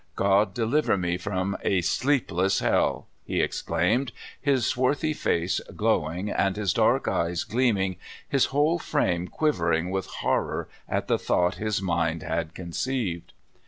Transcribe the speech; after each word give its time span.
God 0.15 0.55
deliver 0.55 0.97
me 0.97 1.15
from 1.17 1.55
a 1.61 1.81
sleepless 1.81 2.57
hell!" 2.57 3.05
he 3.27 3.39
exclaimed, 3.39 4.11
his 4.41 4.65
swarthy 4.65 5.13
face 5.13 5.61
glowing, 5.75 6.31
and 6.31 6.55
his 6.55 6.73
dark 6.73 7.07
eyes 7.07 7.43
gleaming, 7.43 7.97
his 8.27 8.45
whole 8.45 8.79
frame 8.79 9.27
quivering 9.27 9.91
with 9.91 10.07
horror 10.07 10.67
at 10.89 11.07
the 11.07 11.19
thought 11.19 11.57
his 11.57 11.83
mind 11.83 12.23
had 12.23 12.55
conceived. 12.55 13.31